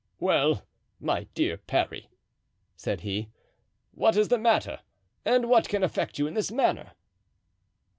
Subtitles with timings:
[0.19, 0.65] "Well,
[0.99, 2.09] my dear Parry,"
[2.75, 3.29] said he,
[3.91, 4.79] "what is the matter,
[5.25, 6.93] and what can affect you in this manner?"